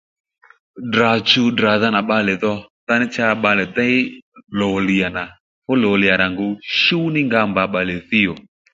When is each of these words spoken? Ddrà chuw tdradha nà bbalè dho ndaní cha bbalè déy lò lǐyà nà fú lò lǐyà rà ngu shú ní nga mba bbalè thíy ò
Ddrà 0.89 1.09
chuw 1.29 1.47
tdradha 1.53 1.87
nà 1.91 2.01
bbalè 2.03 2.33
dho 2.41 2.53
ndaní 2.83 3.05
cha 3.15 3.25
bbalè 3.37 3.63
déy 3.77 3.95
lò 4.57 4.67
lǐyà 4.87 5.09
nà 5.15 5.23
fú 5.63 5.71
lò 5.83 5.91
lǐyà 6.01 6.15
rà 6.21 6.27
ngu 6.31 6.47
shú 6.81 6.99
ní 7.13 7.19
nga 7.27 7.39
mba 7.49 7.63
bbalè 7.69 7.95
thíy 8.09 8.25
ò 8.33 8.35